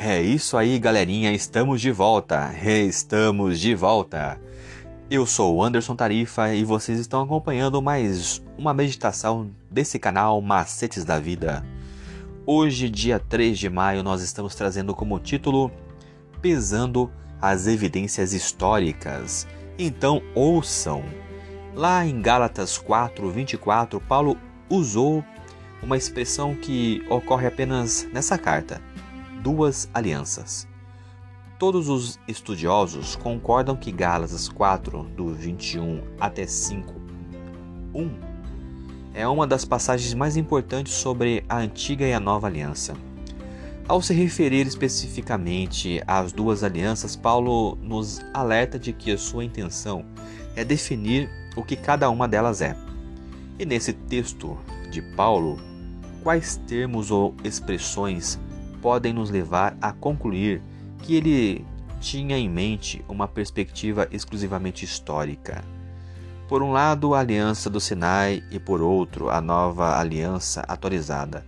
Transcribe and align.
É 0.00 0.22
isso 0.22 0.56
aí, 0.56 0.78
galerinha, 0.78 1.32
estamos 1.32 1.80
de 1.80 1.90
volta. 1.90 2.54
Estamos 2.62 3.58
de 3.58 3.74
volta. 3.74 4.40
Eu 5.10 5.26
sou 5.26 5.56
o 5.56 5.62
Anderson 5.62 5.96
Tarifa 5.96 6.54
e 6.54 6.62
vocês 6.62 7.00
estão 7.00 7.20
acompanhando 7.20 7.82
mais 7.82 8.40
uma 8.56 8.72
meditação 8.72 9.50
desse 9.68 9.98
canal 9.98 10.40
Macetes 10.40 11.04
da 11.04 11.18
Vida. 11.18 11.66
Hoje, 12.46 12.88
dia 12.88 13.18
3 13.18 13.58
de 13.58 13.68
maio, 13.68 14.04
nós 14.04 14.22
estamos 14.22 14.54
trazendo 14.54 14.94
como 14.94 15.18
título 15.18 15.68
Pesando 16.40 17.10
as 17.42 17.66
evidências 17.66 18.32
históricas. 18.32 19.48
Então, 19.76 20.22
ouçam. 20.32 21.02
Lá 21.74 22.06
em 22.06 22.22
Gálatas 22.22 22.78
4:24, 22.78 24.00
Paulo 24.06 24.36
usou 24.70 25.24
uma 25.82 25.96
expressão 25.96 26.54
que 26.54 27.04
ocorre 27.10 27.48
apenas 27.48 28.06
nessa 28.12 28.38
carta: 28.38 28.80
duas 29.42 29.88
alianças. 29.94 30.66
Todos 31.58 31.88
os 31.88 32.18
estudiosos 32.28 33.16
concordam 33.16 33.76
que 33.76 33.90
Gálatas 33.90 34.48
4, 34.48 35.04
do 35.16 35.34
21 35.34 36.02
até 36.20 36.46
5, 36.46 36.94
1, 37.94 38.10
é 39.14 39.26
uma 39.26 39.46
das 39.46 39.64
passagens 39.64 40.14
mais 40.14 40.36
importantes 40.36 40.92
sobre 40.92 41.44
a 41.48 41.58
antiga 41.58 42.06
e 42.06 42.12
a 42.12 42.20
nova 42.20 42.46
aliança. 42.46 42.94
Ao 43.88 44.02
se 44.02 44.12
referir 44.12 44.66
especificamente 44.66 46.02
às 46.06 46.30
duas 46.30 46.62
alianças, 46.62 47.16
Paulo 47.16 47.76
nos 47.82 48.20
alerta 48.34 48.78
de 48.78 48.92
que 48.92 49.10
a 49.10 49.18
sua 49.18 49.44
intenção 49.44 50.04
é 50.54 50.62
definir 50.64 51.28
o 51.56 51.64
que 51.64 51.74
cada 51.74 52.08
uma 52.10 52.28
delas 52.28 52.60
é. 52.60 52.76
E 53.58 53.64
nesse 53.64 53.92
texto 53.92 54.56
de 54.90 55.02
Paulo, 55.16 55.58
quais 56.22 56.56
termos 56.68 57.10
ou 57.10 57.34
expressões 57.42 58.38
podem 58.80 59.12
nos 59.12 59.30
levar 59.30 59.76
a 59.80 59.92
concluir 59.92 60.62
que 61.02 61.14
ele 61.16 61.64
tinha 62.00 62.36
em 62.38 62.48
mente 62.48 63.04
uma 63.08 63.26
perspectiva 63.26 64.08
exclusivamente 64.10 64.84
histórica. 64.84 65.64
Por 66.48 66.62
um 66.62 66.72
lado, 66.72 67.14
a 67.14 67.20
aliança 67.20 67.68
do 67.68 67.80
Sinai 67.80 68.42
e 68.50 68.58
por 68.58 68.80
outro, 68.80 69.28
a 69.28 69.40
nova 69.40 69.98
aliança 69.98 70.62
atualizada, 70.62 71.44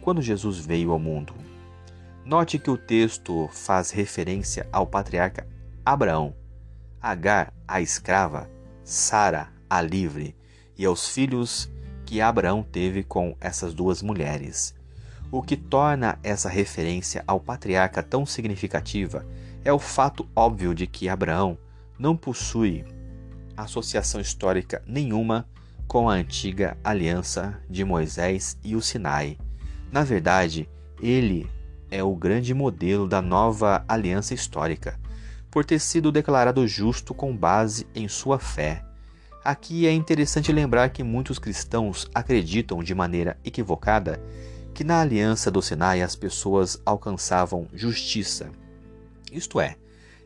quando 0.00 0.20
Jesus 0.20 0.58
veio 0.58 0.90
ao 0.90 0.98
mundo. 0.98 1.34
Note 2.24 2.58
que 2.58 2.70
o 2.70 2.76
texto 2.76 3.48
faz 3.52 3.90
referência 3.90 4.68
ao 4.72 4.86
patriarca 4.86 5.46
Abraão, 5.84 6.34
Agar, 7.00 7.52
a 7.66 7.80
escrava, 7.80 8.50
Sara, 8.84 9.48
a 9.68 9.80
livre, 9.80 10.36
e 10.76 10.84
aos 10.84 11.08
filhos 11.08 11.70
que 12.04 12.20
Abraão 12.20 12.62
teve 12.62 13.02
com 13.02 13.36
essas 13.40 13.72
duas 13.72 14.02
mulheres. 14.02 14.74
O 15.32 15.42
que 15.42 15.56
torna 15.56 16.18
essa 16.24 16.48
referência 16.48 17.22
ao 17.24 17.38
patriarca 17.38 18.02
tão 18.02 18.26
significativa 18.26 19.24
é 19.64 19.72
o 19.72 19.78
fato 19.78 20.28
óbvio 20.34 20.74
de 20.74 20.88
que 20.88 21.08
Abraão 21.08 21.56
não 21.96 22.16
possui 22.16 22.84
associação 23.56 24.20
histórica 24.20 24.82
nenhuma 24.86 25.46
com 25.86 26.08
a 26.08 26.14
antiga 26.14 26.76
aliança 26.82 27.60
de 27.68 27.84
Moisés 27.84 28.58
e 28.64 28.74
o 28.74 28.82
Sinai. 28.82 29.38
Na 29.92 30.02
verdade, 30.02 30.68
ele 31.00 31.48
é 31.90 32.02
o 32.02 32.14
grande 32.14 32.52
modelo 32.52 33.06
da 33.06 33.22
nova 33.22 33.84
aliança 33.86 34.34
histórica, 34.34 34.98
por 35.50 35.64
ter 35.64 35.78
sido 35.78 36.10
declarado 36.10 36.66
justo 36.66 37.12
com 37.12 37.36
base 37.36 37.86
em 37.94 38.08
sua 38.08 38.38
fé. 38.38 38.84
Aqui 39.44 39.86
é 39.86 39.92
interessante 39.92 40.52
lembrar 40.52 40.90
que 40.90 41.02
muitos 41.02 41.38
cristãos 41.38 42.08
acreditam 42.14 42.82
de 42.82 42.94
maneira 42.94 43.38
equivocada 43.44 44.20
que 44.74 44.84
na 44.84 45.00
aliança 45.00 45.50
do 45.50 45.60
Sinai 45.60 46.02
as 46.02 46.16
pessoas 46.16 46.80
alcançavam 46.84 47.66
justiça, 47.74 48.50
isto 49.32 49.60
é, 49.60 49.76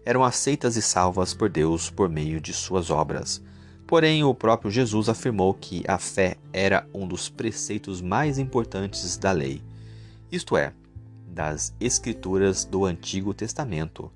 eram 0.04 0.24
aceitas 0.24 0.76
e 0.76 0.82
salvas 0.82 1.34
por 1.34 1.48
Deus 1.48 1.90
por 1.90 2.08
meio 2.08 2.40
de 2.40 2.52
suas 2.52 2.90
obras. 2.90 3.42
Porém, 3.86 4.24
o 4.24 4.34
próprio 4.34 4.70
Jesus 4.70 5.08
afirmou 5.08 5.52
que 5.52 5.84
a 5.86 5.98
fé 5.98 6.36
era 6.52 6.86
um 6.94 7.06
dos 7.06 7.28
preceitos 7.28 8.00
mais 8.00 8.38
importantes 8.38 9.16
da 9.16 9.30
lei, 9.30 9.62
isto 10.32 10.56
é, 10.56 10.72
das 11.28 11.74
Escrituras 11.80 12.64
do 12.64 12.84
Antigo 12.84 13.34
Testamento. 13.34 14.10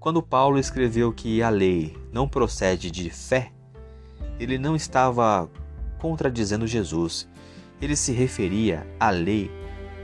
Quando 0.00 0.22
Paulo 0.22 0.58
escreveu 0.58 1.12
que 1.12 1.42
a 1.42 1.48
lei 1.48 1.96
não 2.12 2.28
procede 2.28 2.90
de 2.90 3.10
fé, 3.10 3.52
ele 4.38 4.58
não 4.58 4.74
estava 4.74 5.50
contradizendo 5.98 6.66
Jesus, 6.66 7.28
ele 7.80 7.96
se 7.96 8.12
referia 8.12 8.86
à 8.98 9.10
lei 9.10 9.50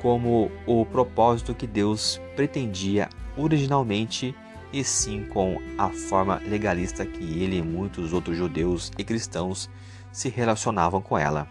como 0.01 0.51
o 0.67 0.85
propósito 0.85 1.55
que 1.55 1.67
Deus 1.67 2.21
pretendia 2.37 3.09
originalmente 3.37 4.35
e 4.73 4.85
sim 4.85 5.25
com 5.25 5.59
a 5.79 5.89
forma 5.89 6.41
legalista 6.47 7.07
que 7.07 7.41
ele 7.41 7.59
e 7.59 7.63
muitos 7.63 8.13
outros 8.13 8.37
judeus 8.37 8.91
e 8.99 9.05
cristãos 9.05 9.71
se 10.13 10.29
relacionavam 10.29 11.01
com 11.01 11.17
ela. 11.17 11.49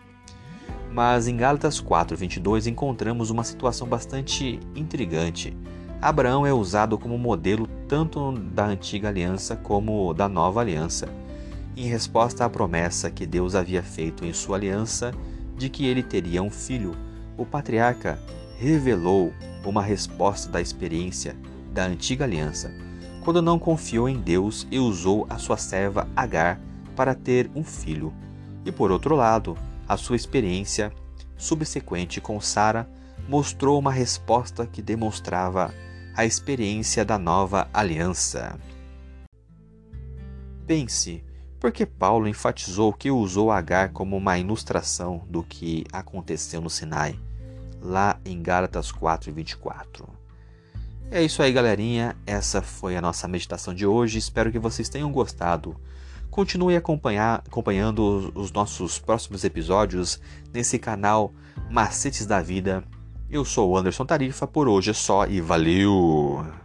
Mas 0.91 1.27
em 1.27 1.35
Gálatas 1.35 1.81
4:22 1.81 2.67
encontramos 2.67 3.29
uma 3.29 3.43
situação 3.43 3.87
bastante 3.87 4.59
intrigante. 4.75 5.55
Abraão 6.01 6.45
é 6.45 6.53
usado 6.53 6.97
como 6.97 7.17
modelo 7.17 7.65
tanto 7.87 8.33
da 8.33 8.65
antiga 8.65 9.07
aliança 9.07 9.55
como 9.55 10.13
da 10.13 10.27
nova 10.27 10.59
aliança, 10.59 11.07
em 11.75 11.87
resposta 11.87 12.45
à 12.45 12.49
promessa 12.49 13.09
que 13.09 13.25
Deus 13.25 13.55
havia 13.55 13.81
feito 13.81 14.25
em 14.25 14.33
sua 14.33 14.57
aliança 14.57 15.13
de 15.57 15.69
que 15.69 15.85
ele 15.85 16.03
teria 16.03 16.41
um 16.41 16.49
filho. 16.49 16.95
O 17.37 17.45
patriarca 17.45 18.19
revelou 18.57 19.33
uma 19.65 19.81
resposta 19.81 20.49
da 20.51 20.61
experiência 20.61 21.35
da 21.71 21.85
antiga 21.85 22.25
aliança, 22.25 22.71
quando 23.23 23.41
não 23.41 23.57
confiou 23.57 24.07
em 24.07 24.19
Deus 24.19 24.67
e 24.69 24.77
usou 24.77 25.25
a 25.29 25.37
sua 25.37 25.57
serva 25.57 26.07
Agar 26.15 26.59
para 26.95 27.15
ter 27.15 27.49
um 27.55 27.63
filho. 27.63 28.13
E 28.65 28.71
por 28.71 28.91
outro 28.91 29.15
lado, 29.15 29.57
a 29.87 29.97
sua 29.97 30.15
experiência 30.15 30.91
subsequente 31.37 32.21
com 32.21 32.39
Sara 32.39 32.87
mostrou 33.27 33.79
uma 33.79 33.91
resposta 33.91 34.65
que 34.65 34.81
demonstrava 34.81 35.73
a 36.15 36.25
experiência 36.25 37.03
da 37.03 37.17
nova 37.17 37.67
aliança. 37.73 38.59
Pense, 40.67 41.23
por 41.63 41.71
que 41.71 41.85
Paulo 41.85 42.27
enfatizou 42.27 42.91
que 42.91 43.09
usou 43.09 43.49
Agar 43.49 43.93
como 43.93 44.17
uma 44.17 44.37
ilustração 44.37 45.23
do 45.29 45.41
que 45.41 45.85
aconteceu 45.93 46.59
no 46.59 46.69
Sinai? 46.69 47.17
lá 47.83 48.17
em 48.25 48.41
Gálatas 48.41 48.91
4 48.91 49.29
e 49.29 49.33
24. 49.33 50.07
É 51.11 51.21
isso 51.21 51.43
aí, 51.43 51.51
galerinha. 51.51 52.15
Essa 52.25 52.61
foi 52.61 52.95
a 52.95 53.01
nossa 53.01 53.27
meditação 53.27 53.73
de 53.73 53.85
hoje. 53.85 54.17
Espero 54.17 54.51
que 54.51 54.57
vocês 54.57 54.89
tenham 54.89 55.11
gostado. 55.11 55.75
Continue 56.31 56.75
acompanhando 56.75 58.31
os 58.33 58.51
nossos 58.51 58.97
próximos 58.97 59.43
episódios 59.43 60.19
nesse 60.51 60.79
canal 60.79 61.31
Macetes 61.69 62.25
da 62.25 62.41
Vida. 62.41 62.83
Eu 63.29 63.45
sou 63.45 63.69
o 63.69 63.77
Anderson 63.77 64.05
Tarifa, 64.05 64.47
por 64.47 64.67
hoje 64.67 64.89
é 64.89 64.93
só 64.93 65.27
e 65.27 65.39
valeu! 65.39 66.62